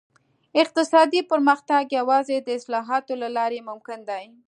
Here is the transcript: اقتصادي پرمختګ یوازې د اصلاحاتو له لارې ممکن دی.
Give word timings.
اقتصادي 0.61 1.21
پرمختګ 1.31 1.83
یوازې 1.99 2.37
د 2.41 2.49
اصلاحاتو 2.59 3.13
له 3.21 3.29
لارې 3.37 3.59
ممکن 3.69 3.99
دی. 4.09 4.25